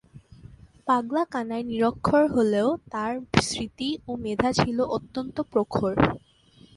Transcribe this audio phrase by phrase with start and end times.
[0.87, 3.13] পাগলা কানাই নিরক্ষর হলেও তার
[3.41, 5.93] স্মৃতি ও মেধা ছিল অত্যন্ত প্রখর।